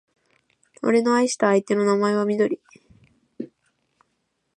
[0.81, 2.59] 俺の愛した相手の名前はみどり